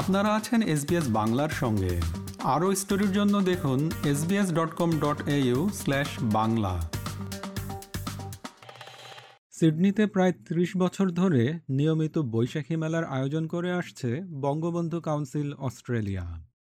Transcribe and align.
আপনারা 0.00 0.30
আছেন 0.34 0.60
এসবিএস 0.74 1.06
বাংলার 1.08 1.52
সঙ্গে। 1.62 1.92
আরও 2.54 2.68
স্টোরির 2.74 3.12
জন্য 3.12 3.34
দেখুন 3.40 3.80
SBS 4.04 4.48
dot 4.54 4.72
com 4.74 4.90
dot 5.04 5.18
AU 5.28 5.58
slash 5.80 6.08
Bangla. 6.36 6.74
সিডনিতে 9.50 10.04
প্রায় 10.06 10.32
ত্রিশ 10.46 10.70
বছর 10.76 11.06
ধরে 11.20 11.42
নিয়মিত 11.68 12.18
বৈশাখী 12.18 12.76
মেলার 12.76 13.04
আয়োজন 13.16 13.44
করে 13.46 13.70
আসছে 13.72 14.10
বঙ্গবন্ধু 14.44 14.98
কাউন্সিল 15.00 15.48
অস্ট্রেলিয়া। 15.68 16.26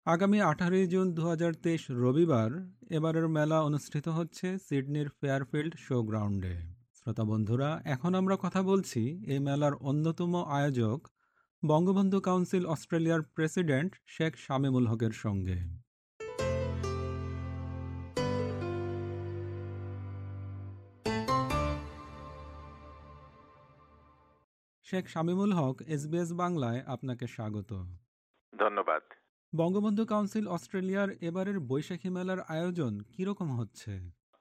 আগামী 0.05 0.39
আঠারোই 0.51 0.85
জুন 0.87 1.07
দু 1.17 1.23
হাজার 1.29 1.53
তেইশ 1.63 1.83
রবিবার 2.03 2.51
এবারের 2.89 3.27
মেলা 3.27 3.57
অনুষ্ঠিত 3.61 4.07
হচ্ছে 4.07 4.47
সিডনির 4.69 5.07
ফেয়ারফিল্ড 5.19 5.73
শো 5.85 5.97
গ্রাউন্ডে 6.03 6.55
শ্রোতা 6.97 7.23
বন্ধুরা, 7.23 7.69
এখন 7.85 8.11
আমরা 8.15 8.35
কথা 8.41 8.61
বলছি 8.61 9.01
এই 9.33 9.39
মেলার 9.39 9.73
অন্যতম 9.89 10.31
আয়োজক 10.57 10.99
বঙ্গবন্ধু 11.65 12.21
কাউন্সিল 12.21 12.65
অস্ট্রেলিয়ার 12.65 13.21
প্রেসিডেন্ট 13.21 13.95
শেখ 14.07 14.35
শামীমুল 14.37 14.87
হকের 14.87 15.11
সঙ্গে। 15.11 15.55
শেখ 24.83 25.07
শামিমুল 25.07 25.53
হক 25.53 25.81
এসবিএস 25.87 26.33
বাংলায় 26.33 26.81
আপনাকে 26.87 27.27
স্বাগত। 27.27 27.71
ধন্যবাদ। 28.53 29.01
বঙ্গবন্ধু 29.55 30.05
কাউন্সিল 30.05 30.47
অস্ট্রেলিয়ার 30.47 31.09
এবারের 31.21 31.59
বৈশাখী 31.59 32.09
মেলার 32.09 32.39
আয়োজন 32.39 32.99
কীরকম 33.17 33.59
হচ্ছে? 33.59 33.91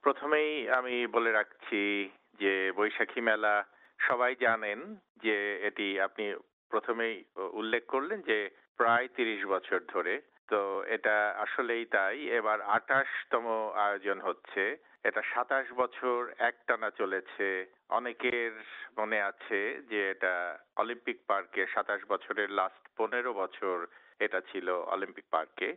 প্রথমেই 0.02 0.68
আমি 0.68 1.06
বলে 1.06 1.32
রাখছি 1.32 2.10
যে 2.40 2.72
বৈশাখী 2.76 3.20
মেলা 3.20 3.64
সবাই 4.08 4.36
জানেন 4.40 4.94
যে 5.22 5.60
এটি 5.66 6.00
আপনি 6.00 6.34
প্রথমেই 6.72 7.16
উল্লেখ 7.52 7.82
করলেন 7.86 8.20
যে 8.30 8.38
প্রায় 8.76 9.06
তিরিশ 9.16 9.40
বছর 9.46 9.80
ধরে। 9.88 10.14
তো 10.50 10.60
এটা 10.94 11.16
আসলেই 11.38 11.84
তাই। 11.94 12.16
এবার 12.38 12.58
আঠাশতম 12.76 13.46
আয়োজন 13.84 14.18
হচ্ছে। 14.20 14.64
এটা 15.04 15.22
সাতাশ 15.32 15.66
বছর 15.72 16.18
একটানা 16.48 16.88
চলেছে। 16.90 17.48
অনেকের 17.88 18.52
মনে 18.98 19.18
আছে 19.30 19.60
যে 19.90 20.00
এটা 20.10 20.34
অলিম্পিক 20.76 21.18
পার্কে 21.26 21.62
সাতাশ 21.74 22.00
বছরের 22.08 22.50
লাস্ট 22.50 22.84
পনেরো 22.98 23.30
বছর 23.32 23.76
এটা 24.24 24.40
ছিল 24.50 24.68
অলিম্পিক 24.94 25.26
পার্কে। 25.30 25.68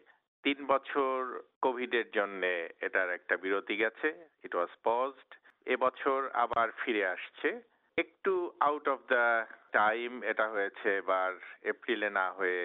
তিন 0.46 0.60
বছর 0.74 1.18
কোভিডের 1.62 2.08
জন্য 2.18 2.42
এটার 2.88 3.10
একটা 3.18 3.36
বিরতি 3.44 3.76
গেছে। 3.84 4.10
ইট 4.46 4.54
ওয়াজ 4.56 4.74
পজড 4.84 5.30
এবছর 5.74 6.20
আবার 6.44 6.68
ফিরে 6.82 7.04
আসছে। 7.16 7.50
একটু 7.98 8.34
আউট 8.60 8.86
অফ 8.94 9.00
দ্য 9.14 9.24
টাইম 9.78 10.12
এটা 10.32 10.46
হয়েছে 10.50 10.88
এবার 10.98 11.32
এপ্রিলে 11.72 12.10
না 12.20 12.28
হয়ে, 12.32 12.64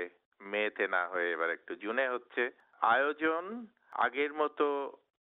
মেতে 0.51 0.85
না 0.97 1.03
হয়ে 1.09 1.29
এবার 1.31 1.51
একটু 1.57 1.73
জুনে 1.83 2.07
হচ্ছে। 2.09 2.43
আয়োজন 2.95 3.45
আগের 4.05 4.33
মতো 4.35 4.67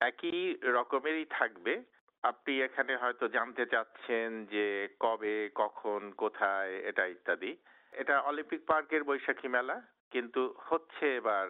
একই 0.00 0.40
রকমেরই 0.76 1.26
থাকবে। 1.38 1.74
আপনি 2.22 2.52
এখানে 2.62 2.92
হয়তো 2.96 3.24
জানতে 3.28 3.64
চাচ্ছেন 3.72 4.28
যে 4.44 4.66
কবে, 5.00 5.36
কখন, 5.54 6.00
কোথায় 6.22 6.74
এটা 6.90 7.04
ইত্যাদি। 7.06 7.52
এটা 7.92 8.14
অলিম্পিক 8.30 8.62
পার্কের 8.70 9.02
বৈশাখী 9.04 9.48
মেলা, 9.48 9.76
কিন্তু 10.12 10.42
হচ্ছে 10.68 11.06
এবার 11.16 11.46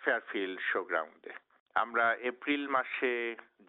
ফেয়ারফিল্ড 0.00 0.58
শো 0.70 0.80
গ্রাউন্ডে 0.90 1.32
আমরা 1.82 2.06
এপ্রিল 2.30 2.62
মাসে 2.68 3.14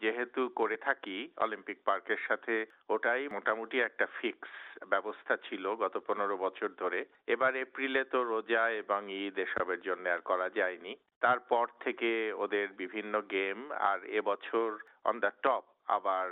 যেহেতু 0.01 0.41
করে 0.55 0.77
থাকি 0.77 1.17
অলিম্পিক 1.37 1.77
পার্কের 1.85 2.21
সাথে, 2.27 2.55
ওটাই 2.89 3.23
মোটামুটি 3.27 3.77
একটা 3.81 4.05
ফিক্স 4.17 4.51
ব্যবস্থা 4.89 5.33
ছিল 5.37 5.63
গত 5.75 5.95
পনেরো 6.07 6.35
বছর 6.37 6.69
ধরে। 6.79 6.99
এবার 7.27 7.55
এপ্রিলে 7.55 8.03
তো 8.03 8.19
রোজা 8.23 8.63
এবং 8.69 9.01
ঈদ 9.11 9.37
এসবের 9.37 9.81
জন্য 9.81 10.09
আর 10.09 10.21
করা 10.21 10.47
যায়নি। 10.49 10.93
তারপর 11.19 11.65
থেকে 11.79 12.11
ওদের 12.33 12.67
বিভিন্ন 12.67 13.21
গেম 13.31 13.71
আর 13.71 13.99
এবছর 14.19 14.69
অন 15.03 15.15
দ্য 15.19 15.31
টপ 15.41 15.63
আবার 15.87 16.27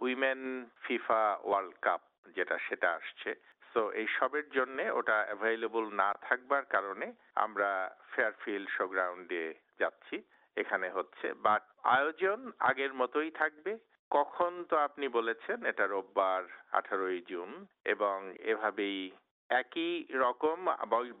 উইমেন 0.00 0.42
ফিফা 0.82 1.24
ওয়ার্ল্ড 1.44 1.74
কাপ 1.82 2.02
যেটা 2.36 2.56
সেটা 2.68 2.88
আসছে। 2.92 3.30
তো 3.74 3.82
এই 3.90 4.08
সবের 4.18 4.46
জন্য 4.50 4.78
ওটা 4.92 5.16
অ্যাভেলেবল 5.24 5.84
না 6.02 6.10
থাকবার 6.22 6.64
কারণে 6.64 7.06
আমরা 7.34 7.70
ফেয়ারফিল্ড 8.12 8.68
শো 8.76 8.84
গ্রাউন্ডে 8.88 9.44
যাচ্ছি। 9.78 10.16
এখানে 10.56 10.90
হচ্ছে। 10.90 11.32
বাট 11.32 11.62
আয়োজন 11.82 12.52
আগের 12.58 12.94
মতোই 12.94 13.30
থাকবে। 13.30 13.78
কখন 14.10 14.64
তো 14.68 14.76
আপনি 14.76 15.08
বলেছেন, 15.08 15.66
এটা 15.66 15.86
রোববার, 15.86 16.44
আঠারোই 16.72 17.22
জুন, 17.28 17.66
এবং 17.84 18.34
এভাবেই 18.38 19.10
একই 19.48 20.06
রকম 20.12 20.66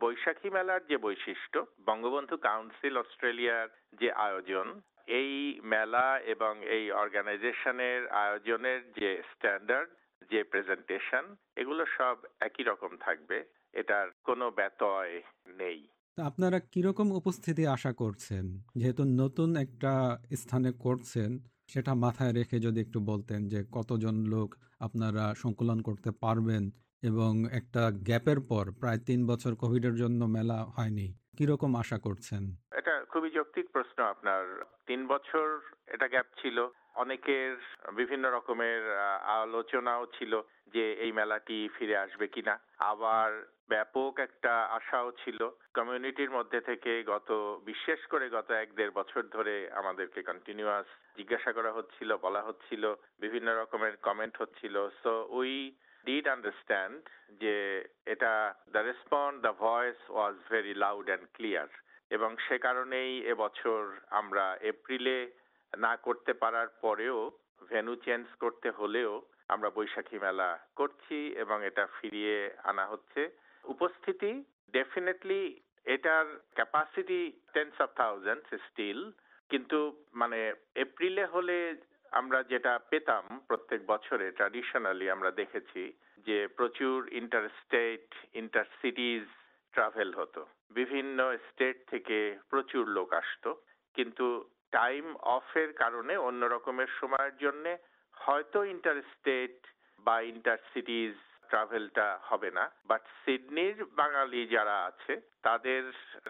বৈশাখী 0.00 0.50
মেলার 0.50 0.86
যে 0.86 0.96
বৈশিষ্ট্য, 0.96 1.66
বঙ্গবন্ধু 1.84 2.36
কাউন্সিল 2.36 2.96
অস্ট্রেলিয়ার 2.96 3.68
যে 3.92 4.12
আয়োজন, 4.12 4.80
এই 5.06 5.60
মেলা 5.64 6.20
এবং 6.24 6.64
এই 6.64 6.90
অর্গানাইজেশনের 6.90 8.08
আয়োজনের 8.08 8.92
যে 8.92 9.22
স্ট্যান্ডার্ড, 9.32 9.90
যে 10.30 10.44
প্রেজেন্টেশন, 10.44 11.36
এগুলো 11.56 11.86
সব 11.86 12.16
একই 12.40 12.62
রকম 12.62 12.96
থাকবে। 12.96 13.44
এটার 13.72 14.08
কোনো 14.24 14.50
ব্যতয় 14.50 15.22
নেই। 15.46 15.88
আপনারা 16.18 16.58
কীরকম 16.72 17.12
উপস্থিতি 17.12 17.66
আশা 17.66 17.92
করছেন? 17.92 18.44
যেহেতু 18.76 19.04
নতুন 19.04 19.56
একটা 19.56 20.18
স্থানে 20.36 20.72
করছেন, 20.72 21.38
সেটা 21.66 21.94
মাথায় 21.94 22.32
রেখে 22.32 22.58
যদি 22.58 22.80
একটু 22.80 23.00
বলতেন 23.00 23.48
যে 23.48 23.64
কতজন 23.72 24.14
লোক 24.14 24.54
আপনারা 24.80 25.34
সংকলন 25.34 25.82
করতে 25.82 26.10
পারবেন 26.20 26.70
এবং 27.02 27.44
একটা 27.52 27.90
গ্যাপের 27.90 28.40
পর 28.40 28.64
প্রায় 28.80 28.98
তিন 28.98 29.26
বছর 29.26 29.54
কোভিডের 29.54 29.94
জন্য 29.94 30.24
মেলা 30.24 30.58
হয়নি, 30.76 31.14
কীরকম 31.38 31.76
আশা 31.76 31.98
করছেন? 31.98 32.42
এটা 32.72 33.04
খুবই 33.04 33.30
যৌক্তিক 33.30 33.66
প্রশ্ন 33.72 34.02
আপনার। 34.04 34.64
তিন 34.86 35.06
বছর 35.06 35.46
এটা 35.86 36.08
গ্যাপ 36.08 36.26
ছিল, 36.42 36.58
অনেকের 36.94 37.56
বিভিন্ন 37.96 38.30
রকমের 38.30 38.82
আলোচনাও 39.42 40.06
ছিল 40.06 40.40
যে 40.74 40.92
এই 40.92 41.12
মেলাটি 41.12 41.68
ফিরে 41.78 41.96
আসবে 41.96 42.26
কিনা। 42.28 42.54
আবার 42.78 43.53
ব্যাপক 43.68 44.18
একটা 44.18 44.52
আশাও 44.64 45.12
ছিল। 45.24 45.40
কমিউনিটির 45.74 46.30
মধ্যে 46.30 46.60
থেকে 46.60 47.02
গত, 47.02 47.30
বিশেষ 47.64 48.06
করে 48.06 48.28
গত 48.30 48.50
এক 48.50 48.74
দেড় 48.74 48.90
বছর 48.90 49.22
ধরে 49.22 49.70
আমাদেরকে 49.70 50.22
কন্টিনিউয়াস 50.22 50.86
জিজ্ঞাসা 51.16 51.52
করা 51.52 51.72
হচ্ছিল, 51.72 52.16
বলা 52.16 52.42
হচ্ছিল, 52.42 52.94
বিভিন্ন 53.20 53.48
রকমের 53.60 53.96
কমেন্ট 53.96 54.34
হচ্ছিল। 54.42 54.88
সো 55.02 55.26
উই 55.30 55.72
ডিড 56.04 56.28
আন্ডারস্ট্যান্ড 56.28 57.02
যে 57.40 57.84
এটা 58.06 58.54
the 58.72 58.78
respond 58.78 59.42
the 59.42 59.52
voice 59.58 60.10
was 60.10 60.34
very 60.50 60.74
loud 60.74 61.06
and 61.06 61.26
clear 61.34 61.68
এবং 62.10 62.36
সে 62.48 62.58
কারণেই 62.58 63.12
এবছর 63.26 63.80
আমরা 64.10 64.56
এপ্রিলে 64.60 65.30
না 65.76 65.96
করতে 65.96 66.32
পারার 66.32 66.68
পরেও 66.68 67.30
ভেনু 67.68 67.94
চেঞ্জ 67.96 68.26
করতে 68.40 68.70
হলেও 68.70 69.22
আমরা 69.48 69.70
বৈশাখী 69.70 70.18
মেলা 70.18 70.58
করছি 70.76 71.18
এবং 71.36 71.64
এটা 71.66 71.86
ফিরিয়ে 72.00 72.36
আনা 72.64 72.86
হচ্ছে। 72.86 73.22
উপস্থিতি 73.64 74.32
ডেফিনেটলি 74.72 75.60
এটার 75.86 76.26
capacity 76.54 77.32
tens 77.52 77.74
of 77.80 77.90
thousands 77.94 78.48
still 78.68 79.10
কিন্তু 79.50 79.78
মানে 80.14 80.52
এপ্রিলে 80.74 81.24
হলে 81.24 81.74
আমরা 82.12 82.42
যেটা 82.42 82.78
পেতাম 82.90 83.40
প্রত্যেক 83.48 83.80
বছরে 83.86 84.30
ট্র্যাডিশনালি 84.30 85.10
আমরা 85.10 85.30
দেখেছি 85.30 85.92
যে 86.26 86.46
প্রচুর 86.56 87.08
inter 87.12 87.48
state 87.48 88.14
inter 88.34 88.64
cities 88.82 89.22
travel 89.72 90.14
হতো। 90.14 90.46
বিভিন্ন 90.70 91.18
স্টেট 91.50 91.76
থেকে 91.86 92.38
প্রচুর 92.50 92.88
লোক 92.88 93.12
আসতো। 93.12 93.50
কিন্তু 93.94 94.26
টাইম 94.70 95.04
অফের 95.16 95.72
কারণে 95.72 96.16
অন্য 96.16 96.46
রকমের 96.46 96.90
সময়ের 97.00 97.36
জন্য 97.36 97.76
হয়তো 98.14 98.64
ইন্টার 98.64 99.02
স্টেট 99.12 99.56
বা 100.06 100.20
ইন্টার 100.20 100.58
সিটিজ 100.72 101.14
ট্রাভেলটা 101.54 102.06
হবে 102.28 102.50
না। 102.58 102.64
বাট 102.92 103.10
সিডনির 103.24 103.84
বাঙালি 104.00 104.42
যারা 104.54 104.76
আছে, 104.90 105.14
তাদের 105.48 105.82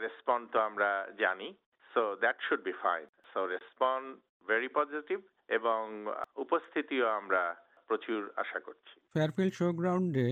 রেসপন্ড 0.05 0.45
তো 0.55 0.59
আমরা 0.69 0.91
জানি। 1.23 1.49
So 1.93 2.03
that 2.23 2.49
should 2.49 2.63
be 2.69 2.75
fine 2.85 3.07
so 3.33 3.41
respond 3.55 4.07
very 4.49 4.69
positive 4.79 5.19
এবং 5.59 5.83
উপস্থিতিও 6.45 7.07
আমরা 7.21 7.43
প্রচুর 7.89 8.21
আশা 8.43 8.59
করছি। 8.67 8.95
ফেয়ারফিল্ড 9.15 9.55
শো 9.61 9.67
গ্রাউন্ডে 9.81 10.29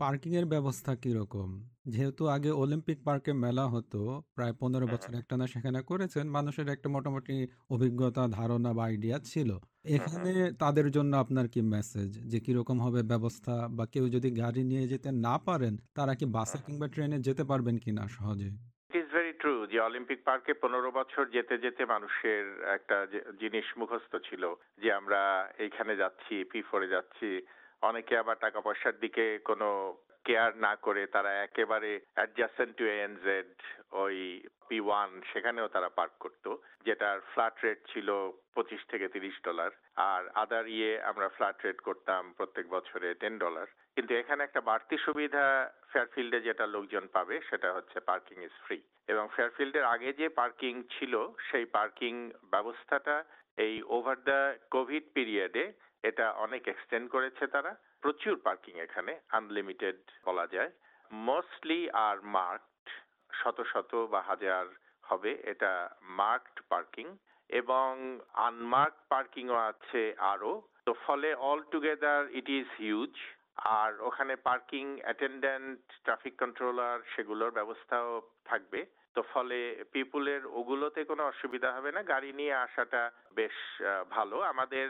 পার্কিং 0.00 0.32
এর 0.34 0.46
ব্যবস্থা 0.46 0.92
কীরকম? 0.94 1.48
যেহেতু 1.86 2.22
আগে 2.28 2.50
অলিম্পিক 2.62 2.98
পার্কে 3.04 3.32
মেলা 3.44 3.64
হতো 3.66 4.00
প্রায় 4.36 4.54
পনেরো 4.60 4.86
হ্যাঁ, 4.86 4.92
বছর 4.94 5.10
হ্যাঁ। 5.10 5.22
একটা 5.22 5.34
না 5.36 5.46
সেখানে 5.46 5.80
করেছেন 5.82 6.24
মানুষের 6.28 6.66
একটা 6.68 6.88
মোটামুটি 6.88 7.34
অভিজ্ঞতা 7.70 8.22
ধারণা 8.28 8.70
বা 8.72 8.82
আইডিয়া 8.84 9.16
ছিল। 9.24 9.50
এখানে 9.96 10.32
তাদের 10.58 10.86
জন্য 10.90 11.12
আপনার 11.16 11.46
কি 11.48 11.60
মেসেজ 11.74 12.10
যে 12.30 12.38
কীরকম 12.40 12.76
হবে 12.80 13.00
ব্যবস্থা? 13.02 13.54
বা 13.76 13.84
কেউ 13.86 14.04
যদি 14.08 14.28
গাড়ি 14.42 14.62
নিয়ে 14.64 14.84
যেতে 14.88 15.08
না 15.26 15.34
পারেন 15.46 15.74
তারা 15.94 16.12
কি 16.14 16.26
বাসে 16.36 16.58
কিংবা 16.66 16.86
ট্রেনে 16.88 17.18
যেতে 17.18 17.42
পারবেন 17.44 17.76
কিনা 17.84 18.04
সহজে? 18.08 18.48
ইট 18.88 18.94
ইজ 18.96 19.08
ভেরি 19.16 19.32
ট্রু 19.40 19.54
যে 19.72 19.78
অলিম্পিক 19.80 20.20
পার্কে 20.24 20.52
পনেরো 20.62 20.90
বছর 20.98 21.24
যেতে 21.36 21.54
যেতে 21.58 21.82
মানুষের 21.84 22.44
একটা 22.76 22.96
জিনিস 23.40 23.66
মুখস্থ 23.80 24.12
ছিল 24.28 24.42
যে 24.82 24.88
আমরা 24.92 25.20
এইখানে 25.64 25.92
যাচ্ছি 25.96 26.34
পি 26.50 26.60
ফোরে 26.70 26.88
যাচ্ছি 26.88 27.30
অনেকে 27.88 28.14
আবার 28.22 28.36
টাকা 28.44 28.58
পয়সার 28.66 28.96
দিকে 29.04 29.24
কোনো 29.48 29.68
কেয়ার 30.26 30.52
না 30.66 30.72
করে, 30.86 31.02
তারা 31.14 31.30
একেবারে 31.46 31.90
অ্যাডজাসেন্ট 32.16 32.72
টু 32.78 32.84
এনজেড 33.04 33.50
ওই 34.02 34.16
পি 34.68 34.78
ওয়ান 34.86 35.10
সেখানেও 35.30 35.72
তারা 35.74 35.88
পার্ক 35.98 36.14
করতো, 36.24 36.50
যেটার 36.86 37.18
ফ্ল্যাট 37.32 37.56
রেট 37.64 37.80
ছিল 37.92 38.08
পঁচিশ 38.54 38.82
থেকে 38.90 39.06
তিরিশ 39.14 39.36
ডলার 39.46 39.70
আর 40.12 40.22
আদার 40.42 40.66
ইয়ে 40.76 40.92
আমরা 41.10 41.28
ফ্ল্যাট 41.36 41.58
রেট 41.64 41.78
করতাম 41.88 42.22
প্রত্যেক 42.38 42.66
বছরে 42.76 43.08
টেন 43.20 43.34
ডলার 43.44 43.66
কিন্তু 43.96 44.12
এখানে 44.20 44.40
একটা 44.44 44.60
বাড়তি 44.70 44.96
সুবিধা 45.06 45.44
ফেয়ারফিল্ডে 45.90 46.40
যেটা 46.48 46.64
লোকজন 46.76 47.04
পাবে, 47.16 47.36
সেটা 47.48 47.68
হচ্ছে 47.76 47.98
পার্কিং 48.10 48.36
ইজ 48.48 48.54
ফ্রি 48.64 48.78
এবং 49.12 49.24
ফেয়ারফিল্ডের 49.34 49.86
আগে 49.94 50.10
যে 50.20 50.26
পার্কিং 50.40 50.72
ছিল, 50.94 51.14
সেই 51.48 51.66
পার্কিং 51.76 52.12
ব্যবস্থাটা 52.54 53.16
এই 53.58 53.74
ওভার 53.96 54.16
দ্য 54.28 54.38
কোভিড 54.70 55.04
পিরিয়ডে 55.14 55.64
এটা 56.04 56.26
অনেক 56.44 56.62
এক্সটেন্ড 56.68 57.06
করেছে 57.10 57.46
তারা। 57.46 57.72
প্রচুর 58.00 58.36
পার্কিং 58.46 58.78
এখানে 58.80 59.12
আনলিমিটেড 59.38 59.98
বলা 60.24 60.46
যায়। 60.46 60.70
মোস্টলি 61.10 61.80
আর 62.06 62.16
মার্কড 62.36 62.86
শত 63.40 63.58
শত 63.72 63.92
বা 64.12 64.20
হাজার 64.20 64.64
হবে 65.04 65.30
এটা 65.52 65.72
মার্কড 66.20 66.58
পার্কিং 66.68 67.06
এবং 67.50 67.90
আনমার্ক 68.46 68.94
পার্কিংও 69.08 69.58
আছে 69.70 70.02
আরও। 70.32 70.52
তো 70.86 70.92
ফলে 71.06 71.28
all 71.48 71.60
together 71.72 72.22
it 72.30 72.48
is 72.48 72.66
huge 72.78 73.14
আর 73.56 74.00
ওখানে 74.00 74.36
পার্কিং 74.48 74.84
অ্যাটেন্ডেন্ট 75.00 75.80
ট্রাফিক 76.04 76.34
কন্ট্রোলার 76.38 76.98
সেগুলোর 77.14 77.50
ব্যবস্থাও 77.50 78.10
থাকবে। 78.44 78.80
তো 79.16 79.22
ফলে 79.32 79.58
পিপুলের 79.94 80.42
ওগুলোতে 80.58 81.04
কোনো 81.10 81.22
অসুবিধা 81.32 81.70
হবে 81.76 81.90
না। 81.96 82.02
গাড়ি 82.12 82.30
নিয়ে 82.40 82.54
আসাটা 82.54 83.02
বেশ 83.38 83.56
ভালো। 84.10 84.36
আমাদের 84.52 84.88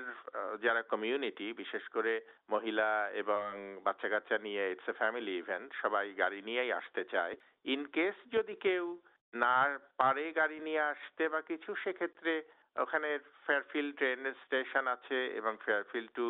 যারা 0.65 0.83
কমিউনিটি 0.93 1.47
বিশেষ 1.63 1.89
করে 1.97 2.15
মহিলা 2.55 2.89
এবং 3.23 3.43
বাচ্চা 3.87 4.09
কাচ্চা 4.09 4.39
নিয়ে 4.47 4.63
ইটস 4.73 4.89
এ 4.89 4.95
ফ্যামিলি 5.01 5.35
ইভেন্ট 5.39 5.69
সবাই 5.83 6.15
গাড়ি 6.23 6.41
নিয়েই 6.49 6.73
আসতে 6.81 7.05
চায়। 7.13 7.35
ইন 7.75 7.83
কেস 7.97 8.17
যদি 8.37 8.55
কেউ 8.67 8.85
না 9.35 9.55
পারে 10.01 10.25
গাড়ি 10.41 10.59
নিয়ে 10.67 10.83
আসতে 10.93 11.29
বা 11.29 11.41
কিছু, 11.51 11.75
সেক্ষেত্রে 11.85 12.33
ওখানে 12.83 13.09
ফেয়ারফিল্ড 13.47 13.97
ট্রেন 13.99 14.21
স্টেশন 14.43 14.85
আছে 14.97 15.19
এবং 15.41 15.57
ফেয়ারফিল্ড 15.65 16.11
টু 16.19 16.29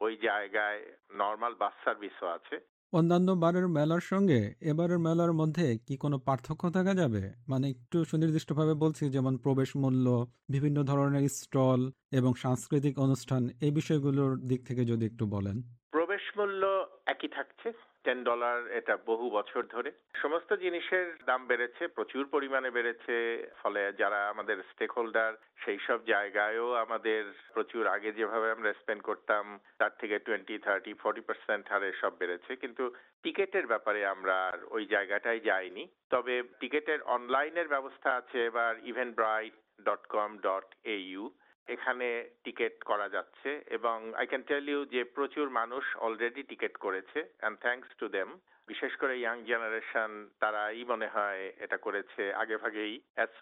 ওই 0.00 0.16
জায়গায় 0.28 0.80
নর্মাল 1.22 1.54
বাস 1.62 1.74
সার্ভিসও 1.84 2.28
আছে। 2.36 2.56
অন্যান্য 2.94 3.32
বারের 3.32 3.68
মেলার 3.68 4.00
সঙ্গে 4.00 4.54
এবারের 4.60 4.98
মেলার 4.98 5.32
মধ্যে 5.32 5.78
কি 5.86 5.96
কোনো 5.96 6.18
পার্থক্য 6.18 6.70
থাকা 6.70 6.94
যাবে? 6.94 7.32
মানে 7.48 7.70
একটু 7.70 8.04
সুনির্দিষ্টভাবে 8.04 8.74
বলছি, 8.74 9.10
যেমন 9.10 9.36
প্রবেশ 9.36 9.76
মূল্য, 9.76 10.26
বিভিন্ন 10.48 10.82
ধরনের 10.82 11.28
স্টল 11.28 11.90
এবং 12.12 12.34
সাংস্কৃতিক 12.34 12.98
অনুষ্ঠান, 12.98 13.48
এই 13.60 13.70
বিষয়গুলোর 13.70 14.36
দিক 14.36 14.66
থেকে 14.66 14.84
যদি 14.84 15.06
একটু 15.06 15.26
বলেন। 15.26 15.62
প্রবেশ 15.90 16.38
মূল্য 16.38 16.86
একই 17.06 17.28
থাকছে। 17.28 17.93
টেন 18.04 18.24
ডলার 18.24 18.70
এটা 18.70 18.96
বহু 19.06 19.30
বছর 19.30 19.62
ধরে। 19.62 19.92
সমস্ত 20.22 20.52
জিনিসের 20.52 21.06
দাম 21.24 21.46
বেড়েছে, 21.46 21.88
প্রচুর 21.88 22.28
পরিমাণে 22.28 22.70
বেড়েছে, 22.70 23.16
ফলে 23.62 23.92
যারা 23.92 24.28
আমাদের 24.28 24.56
স্টেক 24.70 24.92
হোল্ডার 24.92 25.32
সেই 25.64 25.78
সব 25.86 26.04
জায়গায়ও 26.04 26.72
আমাদের 26.72 27.24
প্রচুর 27.54 27.86
আগে 27.86 28.12
যেভাবে 28.12 28.50
আমরা 28.50 28.72
স্পেন্ড 28.72 29.02
করতাম, 29.02 29.60
তার 29.78 29.90
থেকে 30.00 30.18
টোয়েন্টি 30.18 30.58
থার্টি 30.58 30.92
ফর্টি 30.94 31.20
পার্সেন্ট 31.20 31.68
হারে 31.68 31.92
সব 31.92 32.12
বেড়েছে। 32.18 32.56
কিন্তু 32.56 32.94
টিকেটের 33.22 33.66
ব্যাপারে 33.66 34.06
আমরা 34.06 34.46
আর 34.46 34.58
ওই 34.70 34.86
জায়গাটায় 34.86 35.40
যাইনি। 35.40 35.88
তবে 36.10 36.42
টিকেটের 36.60 37.02
অনলাইনের 37.02 37.68
ব্যবস্থা 37.68 38.10
আছে, 38.16 38.44
এবার 38.46 38.74
Eventbrite 39.16 39.54
dot 39.84 40.06
com 40.06 40.38
dot 40.38 40.74
AU 40.84 41.30
এখানে 41.68 42.08
টিকিট 42.44 42.74
করা 42.90 43.06
যাচ্ছে 43.14 43.50
এবং 43.76 43.96
আই 44.20 44.26
ক্যান 44.30 44.42
টেল 44.50 44.68
ইউ 44.72 44.80
যে 44.94 45.02
প্রচুর 45.16 45.46
মানুষ 45.60 45.84
অলরেডি 46.06 46.42
টিকিট 46.50 46.74
করেছে 46.84 47.18
অ্যান্ড 47.40 47.56
থ্যাংকস 47.64 47.90
টু 48.00 48.08
দেম 48.16 48.28
বিশেষ 48.68 48.92
করে 49.00 49.14
ইয়াং 49.18 49.36
জেনারেশন 49.50 50.10
তারাই 50.42 50.84
মনে 50.92 51.08
হয় 51.14 51.42
এটা 51.64 51.78
করেছে 51.86 52.22
আগে 52.42 52.56
ভাগেই। 52.64 52.94
অ্যাজ 53.16 53.32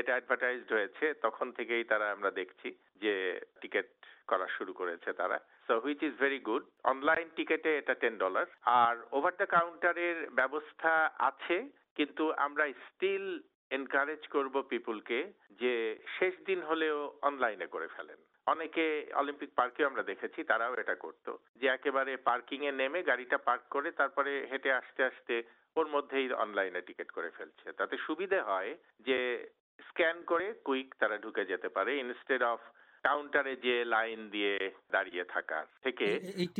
এটা 0.00 0.12
অ্যাডভার্টাইজড 0.14 0.70
হয়েছে, 0.76 1.06
তখন 1.24 1.52
থেকেই 1.58 1.84
তারা 1.92 2.06
আমরা 2.16 2.30
দেখছি 2.40 2.68
যে 3.02 3.14
টিকিট 3.60 3.88
করা 4.30 4.46
শুরু 4.56 4.72
করেছে 4.80 5.10
তারা। 5.20 5.38
So 5.66 5.78
which 5.84 6.02
is 6.08 6.14
very 6.24 6.40
good 6.48 6.64
online 6.92 7.28
টিকেটে 7.36 7.70
এটা 7.78 7.94
টেন 8.02 8.18
ডলার 8.24 8.46
আর 8.82 8.96
ওভার 9.18 9.34
দ্য 9.40 9.46
কাউন্টারের 9.56 10.18
ব্যবস্থা 10.40 10.92
আছে, 11.28 11.56
কিন্তু 11.96 12.24
আমরা 12.46 12.64
স্টিল 12.88 13.26
এনকারেজ 13.70 14.26
করব 14.26 14.62
পিপুলকে 14.62 15.32
যে 15.50 15.98
শেষ 16.18 16.34
দিন 16.46 16.62
হলেও 16.62 17.18
অনলাইনে 17.22 17.66
করে 17.66 17.88
ফেলেন। 17.88 18.16
অনেকে 18.46 19.06
অলিম্পিক 19.14 19.50
পার্কে 19.54 19.84
আমরা 19.84 20.02
দেখেছি, 20.02 20.44
তারাও 20.44 20.74
এটা 20.74 20.94
করত। 20.94 21.36
যে 21.56 21.66
একেবারে 21.66 22.16
পার্কিং 22.16 22.66
এ 22.66 22.72
নেমে 22.72 23.02
গাড়িটা 23.02 23.38
পার্ক 23.38 23.62
করে 23.70 23.90
তারপরে 23.90 24.46
হেঁটে 24.50 24.72
আসতে 24.72 25.04
আসতে 25.04 25.42
ওর 25.76 25.86
মধ্যেই 25.88 26.32
অনলাইনে 26.32 26.80
টিকিট 26.80 27.10
করে 27.10 27.30
ফেলছে। 27.30 27.72
তাতে 27.72 27.96
সুবিধে 27.96 28.40
হয় 28.40 28.76
যে 29.00 29.48
স্ক্যান 29.88 30.22
করে 30.22 30.52
কুইক 30.64 30.94
তারা 30.98 31.18
ঢুকে 31.18 31.44
যেতে 31.44 31.68
পারে। 31.68 31.98
ইনস্টেড 31.98 32.42
অফ 32.42 32.60
কাউন্টারে 33.02 33.56
যে 33.56 33.84
লাইন 33.84 34.30
দিয়ে 34.30 34.70
দাঁড়িয়ে 34.90 35.24
থাকা 35.24 35.66
থেকে 35.82 36.06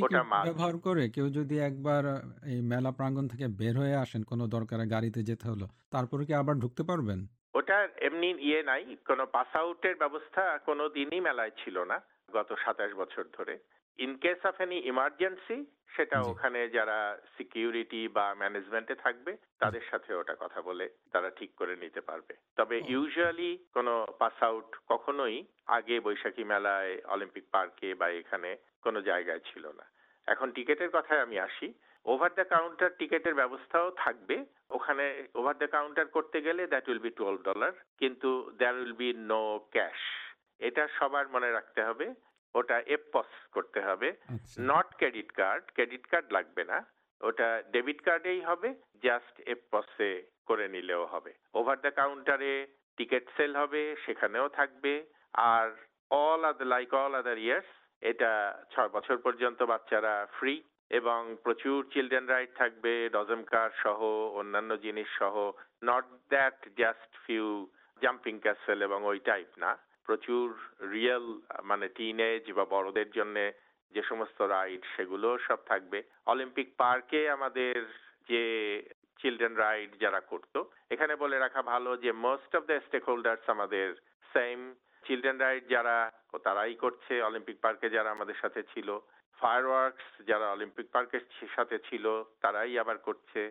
ওটা 0.03 0.23
ব্যবহার 0.45 0.79
করে 0.79 1.09
কেউ 1.09 1.27
যদি 1.29 1.59
একবার 1.59 2.05
এই 2.47 2.61
মেলা 2.63 2.91
প্রাঙ্গণ 2.91 3.29
থেকে 3.29 3.47
বের 3.49 3.79
হয়ে 3.79 3.95
আসেন 3.95 4.23
কোনো 4.23 4.47
দরকারে 4.47 4.87
গাড়িতে 4.87 5.23
যেতে 5.23 5.49
হলো 5.49 5.67
তারপরে 5.91 6.25
কি 6.25 6.35
আবার 6.35 6.55
ঢুকতে 6.55 6.83
পারবেন? 6.83 7.27
ওটা 7.55 7.89
এমনি 8.01 8.29
ইয়ে 8.41 8.63
নাই 8.63 8.97
কোনো 9.07 9.27
পাস 9.27 9.57
আউটের 9.57 9.97
ব্যবস্থা 9.97 10.59
কোনো 10.59 10.89
দিনই 10.89 11.21
মেলায় 11.21 11.51
ছিল 11.65 11.77
না। 11.85 12.01
গত 12.33 12.55
সাতাশ 12.65 12.93
বছর 12.93 13.25
ধরে। 13.33 13.59
In 13.99 14.15
case 14.17 14.47
of 14.47 14.61
any 14.61 14.79
emergency 14.79 15.59
সেটা 15.95 16.21
ওখানে 16.21 16.69
যারা 16.69 17.19
সিকিউরিটি 17.37 18.09
বা 18.09 18.35
ম্যানেজমেন্টে 18.35 18.95
থাকবে 18.95 19.37
তাদের 19.59 19.85
সাথে 19.91 20.15
ওটা 20.15 20.35
কথা 20.35 20.63
বলে 20.63 20.89
তারা 21.13 21.31
ঠিক 21.31 21.55
করে 21.57 21.77
নিতে 21.77 22.01
পারবে। 22.01 22.35
তবে 22.57 22.81
ইউজুয়ালি 22.89 23.51
কোনো 23.75 24.07
পাস 24.19 24.43
আউট 24.43 24.77
কখনোই 24.89 25.45
আগে 25.67 26.01
বৈশাখী 26.01 26.45
মেলায় 26.45 27.01
অলিম্পিক 27.05 27.45
পার্কে 27.53 27.95
বা 27.95 28.09
এখানে 28.09 28.57
কোনো 28.83 29.03
জায়গায় 29.03 29.43
ছিল 29.53 29.67
না। 29.69 29.85
এখন 30.27 30.51
টিকেটের 30.51 30.91
কথায় 30.91 31.21
আমি 31.21 31.39
আসি। 31.39 31.73
ওভার 32.05 32.31
দ্য 32.35 32.45
কাউন্টার 32.45 32.91
টিকেটের 32.99 33.35
ব্যবস্থাও 33.35 33.91
থাকবে। 33.97 34.45
ওখানে 34.71 35.27
ওভার 35.35 35.59
দ্য 35.59 35.67
কাউন্টার 35.67 36.07
করতে 36.07 36.43
গেলে 36.43 36.67
that 36.67 36.89
will 36.89 36.99
be 36.99 37.11
twelve 37.11 37.43
dollar 37.43 37.73
কিন্তু 37.99 38.51
there 38.59 38.75
will 38.75 38.93
be 38.93 39.13
no 39.13 39.43
cash 39.71 40.01
এটা 40.61 40.85
সবার 40.99 41.27
মনে 41.35 41.51
রাখতে 41.51 41.81
হবে 41.89 42.07
ওটা 42.55 42.79
এপস 42.97 43.31
করতে 43.57 43.81
হবে 43.81 44.09
not 44.71 44.89
credit 45.01 45.31
card 45.41 45.65
credit 45.75 46.05
card 46.13 46.27
লাগবে 46.37 46.65
না 46.71 46.79
ওটা 47.21 47.49
ডেবিট 47.75 48.01
কার্ডেই 48.07 48.41
হবে 48.49 48.69
জাস্ট 49.07 49.35
এপসে 49.55 50.11
করে 50.49 50.67
নিলেও 50.75 51.05
হবে। 51.13 51.33
ওভার 51.61 51.77
দ্য 51.85 51.93
কাউন্টারে 52.01 52.53
টিকিট 52.99 53.25
সেল 53.37 53.53
হবে 53.57 53.83
সেখানেও 54.05 54.49
থাকবে 54.59 54.93
আর 55.53 55.69
all 56.11 56.45
other 56.51 56.71
like 56.75 56.95
all 57.03 57.15
other 57.21 57.39
years 57.39 57.71
এটা 58.03 58.31
ছয় 58.73 58.91
বছর 58.97 59.17
পর্যন্ত 59.25 59.61
বাচ্চারা 59.73 60.15
ফ্রি 60.39 60.55
এবং 60.91 61.21
প্রচুর 61.45 61.79
চিলড্রেন 61.93 62.27
রাইড 62.29 62.51
থাকবে 62.61 62.93
ডজম 63.17 63.43
কার 63.53 63.71
সহ 63.83 64.01
অন্যান্য 64.41 64.77
জিনিস 64.85 65.09
সহ 65.21 65.37
not 65.91 66.05
that 66.35 66.59
just 66.81 67.11
few 67.25 67.49
jumping 68.03 68.35
castle 68.45 68.79
এবং 68.89 69.01
ওই 69.11 69.19
টাইপ 69.31 69.51
না। 69.65 69.71
প্রচুর 70.09 70.47
রিয়েল 70.95 71.27
মানে 71.71 71.87
টিনেজ 71.97 72.45
বা 72.59 72.65
বড়দের 72.75 73.11
জন্য 73.17 73.37
যে 73.95 74.03
সমস্ত 74.11 74.39
রাইড 74.55 74.83
সেগুলো 74.95 75.29
সব 75.49 75.61
থাকবে। 75.71 75.99
অলিম্পিক 76.33 76.69
পার্কে 76.81 77.21
আমাদের 77.37 77.77
যে 78.31 78.43
চিলড্রেন 79.21 79.55
রাইড 79.55 79.91
যারা 80.01 80.21
করত, 80.31 80.55
এখানে 80.95 81.15
বলে 81.23 81.37
রাখা 81.39 81.63
ভালো 81.63 81.91
যে 82.05 82.11
most 82.27 82.51
of 82.57 82.63
the 82.71 82.79
stake 82.87 83.05
holders 83.09 83.45
আমাদের 83.55 83.87
সেম 84.35 84.59
চিলড্রেন 85.07 85.39
রাইড 85.39 85.65
যারা, 85.75 85.97
তারাই 86.45 86.75
করছে 86.75 87.15
অলিম্পিক 87.23 87.59
পার্কে 87.65 87.89
যারা 87.97 88.11
আমাদের 88.17 88.37
সাথে 88.43 88.61
ছিল। 88.73 88.89
ফায়ারওয়ার্কস 89.39 90.07
যারা 90.27 90.47
অলিম্পিক 90.53 90.87
পার্কের 90.95 91.25
সাথে 91.57 91.77
ছিল, 91.89 92.07
তারাই 92.43 92.79
আবার 92.83 92.99
করছে। 92.99 93.43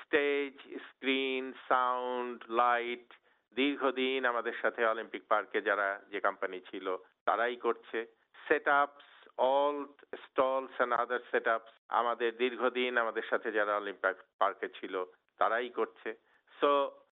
স্টেজ 0.00 0.54
স্ক্রিন 0.86 1.44
সাউন্ড 1.68 2.38
লাইট 2.62 3.08
দীর্ঘদিন 3.56 4.20
আমাদের 4.32 4.54
সাথে 4.62 4.86
অলিম্পিক 4.86 5.22
পার্কে 5.28 5.60
যারা 5.68 5.88
যে 6.12 6.20
কোম্পানি 6.20 6.58
ছিল, 6.70 6.86
তারাই 7.26 7.56
করছে। 7.56 7.98
Setups 8.68 9.06
all 9.38 9.78
stalls 10.24 10.74
and 10.76 10.94
other 10.94 11.22
setups 11.48 11.72
আমাদের 12.00 12.30
দীর্ঘদিন 12.36 12.98
আমাদের 12.98 13.24
সাথে 13.30 13.52
যারা 13.52 13.76
অলিম্পিক 13.76 14.16
পার্কে 14.40 14.68
ছিল, 14.80 14.94
তারাই 15.40 15.70
করছে। 15.70 16.10
সো 16.58 16.70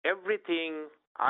এভরিথিং 0.04 0.68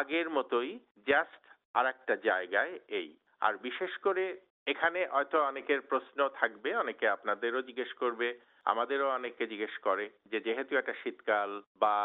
আগের 0.00 0.28
মতোই 0.30 0.70
জাস্ট 1.06 1.42
আর 1.74 1.86
একটা 1.86 2.14
জায়গায় 2.28 2.78
এই। 3.00 3.08
আর 3.40 3.54
বিশেষ 3.66 3.92
করে 4.06 4.24
এখানে 4.66 5.00
হয়তো 5.06 5.36
অনেকের 5.44 5.80
প্রশ্ন 5.80 6.28
থাকবে, 6.28 6.70
অনেকে 6.76 7.08
আপনাদেরও 7.08 7.62
জিজ্ঞেস 7.62 7.92
করবে, 7.92 8.28
আমাদেরও 8.64 9.08
অনেকে 9.10 9.46
জিজ্ঞেস 9.46 9.74
করে 9.78 10.04
যে 10.30 10.40
যেহেতু 10.40 10.76
একটা 10.76 10.94
শীতকাল 11.02 11.50
বা 11.82 11.96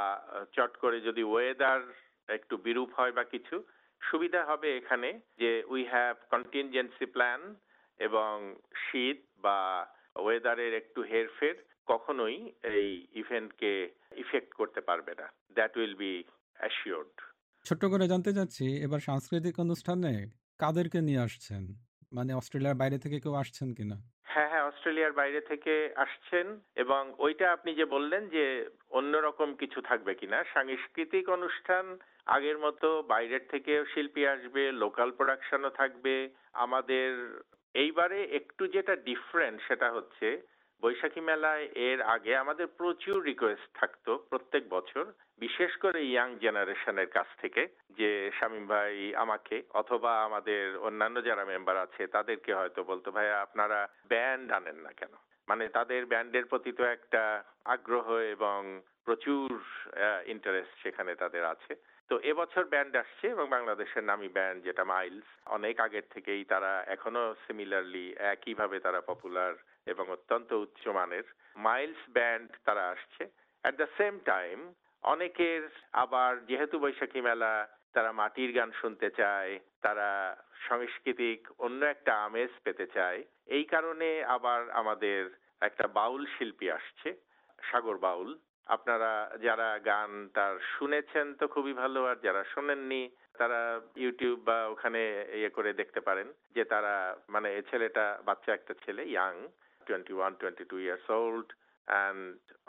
চট 0.54 0.78
করে 0.84 0.98
যদি 1.02 1.24
ওয়েদার 1.24 1.82
একটু 2.28 2.58
বিরূপ 2.58 2.90
হয় 2.94 3.12
বা 3.12 3.24
কিছু 3.24 3.64
সুবিধা 4.02 4.46
হবে 4.46 4.78
এখানে 4.78 5.20
যে 5.40 5.64
উই 5.68 5.86
হ্যাভ 5.86 6.16
কন্টিনজেন্সি 6.32 7.06
প্ল্যান 7.06 7.56
এবং 8.00 8.56
শীত 8.76 9.18
বা 9.38 9.88
ওয়েদারের 10.16 10.74
একটু 10.74 11.02
হেরফের 11.02 11.56
কখনোই 11.88 12.52
এই 12.64 13.08
ইভেন্টকে 13.14 13.90
ইফেক্ট 14.16 14.54
করতে 14.54 14.82
পারবে 14.82 15.14
না। 15.20 15.28
দ্যাট 15.52 15.78
উইল 15.78 15.96
বি 15.96 16.24
অ্যাসিওর্ড 16.58 17.22
ছোট্ট 17.66 17.86
করে 17.86 18.08
জানতে 18.08 18.34
চাচ্ছি 18.34 18.82
এবার 18.84 19.00
সাংস্কৃতিক 19.00 19.60
অনুষ্ঠানে 19.60 20.28
কাদেরকে 20.60 21.02
নিয়ে 21.02 21.20
আসছেন? 21.20 21.64
মানে 22.12 22.34
অস্ট্রেলিয়ার 22.34 22.76
বাইরে 22.76 22.98
থেকে 22.98 23.20
কেউ 23.20 23.34
আসছেন 23.34 23.74
কিনা 23.74 23.96
হ্যাঁ 24.24 24.50
হ্যাঁ 24.50 24.64
অস্ট্রেলিয়ার 24.64 25.12
বাইরে 25.12 25.42
থেকে 25.42 25.94
আসছেন 25.96 26.60
এবং 26.76 27.14
ওইটা 27.18 27.52
আপনি 27.52 27.76
যে 27.76 27.86
বললেন 27.86 28.30
যে 28.30 28.70
অন্যরকম 28.90 29.56
কিছু 29.56 29.82
থাকবে 29.82 30.14
কিনা 30.14 30.44
সাংস্কৃতিক 30.44 31.30
অনুষ্ঠান 31.30 31.98
আগের 32.26 32.58
মতো 32.58 33.02
বাইরের 33.02 33.44
থেকেও 33.50 33.86
শিল্পী 33.86 34.26
আসবে 34.26 34.72
লোকাল 34.72 35.12
প্রোডাকশনও 35.12 35.70
থাকবে। 35.70 36.30
আমাদের 36.54 37.10
এইবারে 37.74 38.24
একটু 38.24 38.68
যেটা 38.68 38.96
ডিফারেন্ট 38.96 39.62
সেটা 39.68 39.92
হচ্ছে 39.92 40.42
বৈশাখী 40.84 41.22
মেলায় 41.22 41.68
এর 41.76 42.02
আগে 42.02 42.36
আমাদের 42.36 42.68
প্রচুর 42.68 43.24
রিকোয়েস্ট 43.24 43.68
থাকতো 43.74 44.18
প্রত্যেক 44.30 44.70
বছর, 44.70 45.06
বিশেষ 45.40 45.78
করে 45.78 46.04
ইয়াং 46.06 46.36
জেনারেশনের 46.36 47.08
কাছ 47.08 47.28
থেকে, 47.42 47.68
যে 47.90 48.32
শামীম 48.40 48.68
ভাই 48.68 49.16
আমাকে 49.16 49.64
অথবা 49.74 50.24
আমাদের 50.24 50.78
অন্যান্য 50.78 51.24
যারা 51.24 51.46
মেম্বার 51.46 51.78
আছে, 51.78 52.08
তাদেরকে 52.08 52.54
হয়তো 52.54 52.84
বলতো, 52.84 53.12
ভাইয়া, 53.12 53.42
আপনারা 53.42 53.88
ব্যান্ড 54.08 54.52
আনেন 54.52 54.76
না 54.76 54.92
কেন? 54.92 55.14
মানে 55.48 55.68
তাদের 55.68 56.06
ব্যান্ডের 56.06 56.46
প্রতি 56.46 56.72
তো 56.72 56.84
একটা 56.84 57.44
আগ্রহ 57.66 58.18
এবং 58.18 58.82
প্রচুর 59.06 59.60
ইন্টারেস্ট 60.26 60.84
সেখানে 60.84 61.16
তাদের 61.16 61.46
আছে। 61.46 61.76
তো 62.10 62.16
এবছর 62.24 62.64
ব্যান্ড 62.64 62.96
আসছে 62.96 63.26
এবং 63.28 63.46
বাংলাদেশের 63.50 64.04
নামী 64.04 64.28
ব্যান্ড 64.28 64.64
যেটা 64.64 64.84
মাইলস 64.84 65.28
অনেক 65.46 65.80
আগের 65.80 66.06
থেকেই 66.10 66.44
তারা 66.44 66.84
এখনও 66.88 67.36
সিমিলারলি 67.48 68.16
একইভাবে 68.34 68.80
তারা 68.80 69.02
পপুলার 69.02 69.54
এবং 69.86 70.06
অত্যন্ত 70.10 70.50
উচ্চমানের 70.54 71.24
মাইলস 71.56 72.02
ব্যান্ড 72.10 72.50
তারা 72.66 72.84
আসছে। 72.90 73.24
অ্যাট 73.64 73.76
দ্য 73.76 73.88
সেম 73.98 74.20
টাইম 74.20 74.74
অনেকের 75.04 75.70
আবার 75.94 76.46
যেহেতু 76.46 76.80
বৈশাখী 76.80 77.22
মেলা, 77.22 77.68
তারা 77.94 78.12
মাটির 78.12 78.52
গান 78.52 78.72
শুনতে 78.82 79.10
চায়, 79.10 79.60
তারা 79.82 80.36
সাংস্কৃতিক 80.68 81.48
অন্য 81.58 81.86
একটা 81.86 82.24
আমেজ 82.24 82.50
পেতে 82.64 82.86
চায়। 82.88 83.24
এই 83.46 83.64
কারণে 83.64 84.24
আবার 84.24 84.70
আমাদের 84.70 85.30
একটা 85.62 85.88
বাউল 85.88 86.26
শিল্পী 86.38 86.70
আসছে, 86.70 87.10
সাগর 87.62 87.98
বাউল। 87.98 88.38
আপনারা 88.68 89.12
যারা 89.46 89.70
গান 89.90 90.12
তার 90.36 90.56
শুনেছেন 90.76 91.28
তো 91.40 91.46
খুবই 91.56 91.74
ভালো, 91.82 92.00
আর 92.12 92.18
যারা 92.26 92.42
শোনেননি 92.54 93.04
তারা 93.40 93.62
ইউটিউব 94.04 94.38
বা 94.48 94.58
ওখানে 94.74 95.02
ইয়ে 95.40 95.50
করে 95.58 95.72
দেখতে 95.82 96.02
পারেন 96.08 96.28
যে 96.56 96.64
তারা 96.74 96.96
মানে 97.36 97.50
ছেলেটা, 97.70 98.06
বাচ্চা 98.28 98.52
একটা 98.54 98.74
ছেলে 98.84 99.02
young 99.14 99.34
twenty 99.88 100.14
one 100.18 100.32
twenty 100.42 100.66
two 100.72 100.78
years 100.86 101.06
old 101.20 101.48
and 101.88 102.22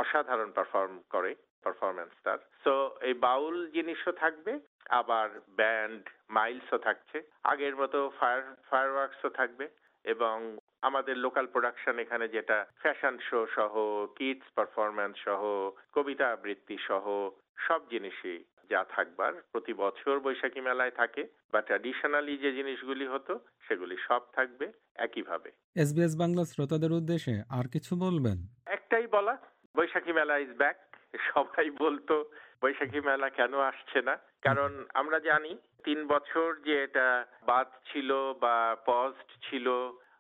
অসাধারণ 0.03 0.51
পারফর্ম 0.59 0.95
করে 1.15 1.33
পারফরমেন্স 1.65 2.13
তার। 2.25 2.41
সো 2.65 2.75
এই 3.09 3.15
বাউল 3.27 3.57
জিনিসও 3.77 4.13
থাকবে, 4.23 4.53
আবার 5.01 5.29
ব্যান্ড 5.61 6.03
মাইলসও 6.37 6.79
থাকছে, 6.87 7.19
আগের 7.53 7.75
মতো 7.81 7.99
ফায়ার 8.19 8.43
ফায়ার 8.69 8.89
ওয়ার্কসও 8.95 9.31
থাকবে, 9.41 9.67
এবং 10.05 10.37
আমাদের 10.83 11.17
লোকাল 11.17 11.47
প্রোডাকশন 11.47 11.99
এখানে 11.99 12.27
যেটা 12.29 12.59
ফ্যাশন 12.83 13.19
শো 13.29 13.41
সহ 13.57 13.75
কিডস 14.17 14.47
পারফরমেন্স 14.57 15.17
সহ 15.25 15.43
কবিতা 15.93 16.27
আবৃত্তি 16.33 16.77
সহ 16.89 17.07
সব 17.67 17.81
জিনিসই 17.91 18.39
যা 18.71 18.81
থাকবার 18.85 19.33
প্রতি 19.53 19.73
বছর 19.75 20.15
বৈশাখী 20.21 20.61
মেলায় 20.61 20.91
থাকে। 20.91 21.23
বা 21.53 21.61
ট্র্যাডিশনালি 21.63 22.35
যে 22.39 22.51
জিনিসগুলি 22.53 23.07
হতো 23.07 23.33
সেগুলি 23.69 23.97
সব 24.09 24.23
থাকবে 24.33 24.67
একইভাবে। 24.97 25.51
এসবিএস 25.77 26.15
বাংলা 26.17 26.45
শ্রোতাদের 26.45 26.93
উদ্দেশ্যে 26.93 27.35
আর 27.51 27.67
কিছু 27.75 27.93
বলবেন? 27.97 28.39
একটাই 28.67 29.07
বলা 29.07 29.35
বৈশাখী 29.75 30.13
মেলা 30.13 30.39
ইজ 30.39 30.53
ব্যাক 30.57 30.77
সবাই 31.33 31.71
বলতো 31.71 32.15
বৈশাখী 32.63 33.01
মেলা 33.01 33.29
কেন 33.31 33.55
আসছে 33.55 34.03
না? 34.03 34.15
কারণ 34.43 34.85
আমরা 34.95 35.19
জানি 35.21 35.53
তিন 35.85 36.07
বছর 36.07 36.49
যে 36.67 36.75
এটা 36.83 37.07
বাদ 37.47 37.69
ছিল 37.93 38.11
বা 38.41 38.57
পজড 38.87 39.29
ছিল 39.43 39.67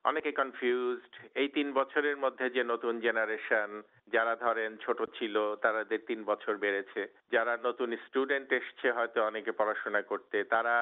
অনেকে 0.09 0.31
কনফিউজড 0.41 1.15
এই 1.43 1.49
তিন 1.57 1.69
বছরের 1.79 2.17
মধ্যে 2.25 2.47
যে 2.57 2.63
নতুন 2.73 3.01
জেনারেশন 3.07 3.71
যারা 4.15 4.35
ধরেন 4.45 4.77
ছোট 4.85 5.01
ছিল 5.19 5.37
তাদের 5.65 6.05
তিন 6.11 6.21
বছর 6.31 6.55
বেড়েছে। 6.65 7.03
যারা 7.35 7.55
নতুন 7.65 7.97
স্টুডেন্ট 8.05 8.53
এসছে, 8.59 8.93
হয়তো 8.97 9.25
অনেকে 9.25 9.53
পড়াশোনা 9.61 10.03
করতে, 10.11 10.45
তারা 10.55 10.75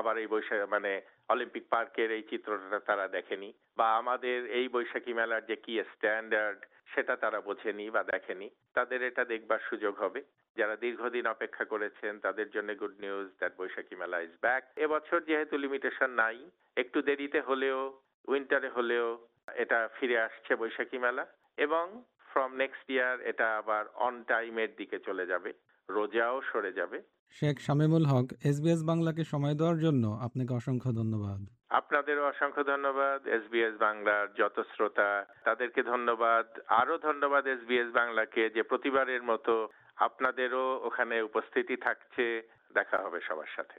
আবার 0.00 0.14
এই 0.22 0.28
বৈশাখ 0.32 0.66
মানে 0.74 0.92
অলিম্পিক 1.28 1.64
পার্কের 1.74 2.10
এই 2.18 2.24
চিত্রটা 2.30 2.80
তারা 2.88 3.06
দেখেনি। 3.16 3.52
বা 3.78 3.86
আমাদের 4.00 4.50
এই 4.58 4.66
বৈশাখী 4.74 5.12
মেলার 5.20 5.48
যে 5.50 5.56
কি 5.64 5.80
স্ট্যান্ডার্ড 5.92 6.60
সেটা 6.92 7.14
তারা 7.22 7.40
বোঝেনি 7.48 7.86
বা 7.96 8.02
দেখেনি। 8.12 8.46
তাদের 8.76 9.08
এটা 9.08 9.24
দেখবার 9.32 9.66
সুযোগ 9.70 9.94
হবে। 10.02 10.20
যারা 10.56 10.74
দীর্ঘদিন 10.84 11.26
অপেক্ষা 11.26 11.64
করেছেন, 11.72 12.12
তাদের 12.26 12.48
জন্য 12.54 12.74
গুড 12.80 12.94
নিউজ 13.04 13.26
দ্যাট 13.40 13.52
বৈশাখী 13.58 13.96
মেলা 14.02 14.18
ইজ 14.26 14.34
ব্যাক 14.44 14.64
এবছর 14.84 15.20
যেহেতু 15.28 15.54
লিমিটেশন 15.64 16.10
নাই, 16.22 16.38
একটু 16.82 16.98
দেরিতে 17.08 17.40
হলেও 17.48 17.80
উইন্টারে 18.28 18.68
হলেও 18.68 19.06
এটা 19.54 19.78
ফিরে 19.96 20.16
আসছে 20.20 20.56
বৈশাখী 20.56 20.98
মেলা 20.98 21.24
এবং 21.58 21.84
ফ্রম 22.30 22.50
নেক্সট 22.56 22.90
ইয়ার 22.90 23.20
এটা 23.20 23.46
আবার 23.56 23.84
অন 24.06 24.22
টাইমের 24.22 24.70
দিকে 24.76 24.98
চলে 24.98 25.24
যাবে 25.26 25.50
রোজাও 25.88 26.36
সরে 26.52 26.72
যাবে। 26.72 26.98
শেখ 27.36 27.56
শামিমুল 27.60 28.04
হক 28.04 28.26
এসবিএস 28.50 28.82
বাংলাকে 28.90 29.24
সময় 29.24 29.54
দেওয়ার 29.54 29.78
জন্য 29.78 30.04
আপনাকে 30.26 30.52
অসংখ্য 30.54 30.90
ধন্যবাদ। 30.92 31.40
আপনাদেরও 31.70 32.28
অসংখ্য 32.28 32.62
ধন্যবাদ 32.64 33.26
এসবিএস 33.26 33.74
বাংলার 33.80 34.26
যত 34.38 34.56
শ্রোতা 34.72 35.10
তাদেরকে 35.44 35.82
ধন্যবাদ। 35.82 36.46
আরও 36.80 36.98
ধন্যবাদ 36.98 37.46
এসবিএস 37.46 37.90
বাংলাকে 38.00 38.42
যে 38.56 38.62
প্রতিবারের 38.62 39.22
মতো 39.22 39.54
আপনাদেরও 39.96 40.64
ওখানে 40.82 41.22
উপস্থিতি 41.22 41.76
থাকছে। 41.76 42.26
দেখা 42.74 42.98
হবে 42.98 43.20
সবার 43.28 43.50
সাথে। 43.56 43.78